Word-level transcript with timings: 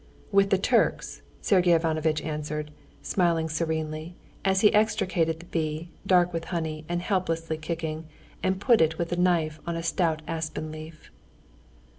"With 0.31 0.49
the 0.49 0.57
Turks," 0.57 1.21
Sergey 1.41 1.73
Ivanovitch 1.73 2.23
answered, 2.23 2.71
smiling 3.03 3.47
serenely, 3.47 4.15
as 4.43 4.61
he 4.61 4.73
extricated 4.73 5.39
the 5.39 5.45
bee, 5.45 5.91
dark 6.07 6.33
with 6.33 6.45
honey 6.45 6.85
and 6.89 7.03
helplessly 7.03 7.57
kicking, 7.59 8.07
and 8.41 8.59
put 8.59 8.81
it 8.81 8.97
with 8.97 9.09
the 9.09 9.15
knife 9.17 9.59
on 9.67 9.75
a 9.75 9.83
stout 9.83 10.23
aspen 10.27 10.71
leaf. 10.71 11.11